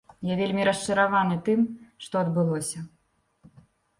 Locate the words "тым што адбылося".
1.49-2.79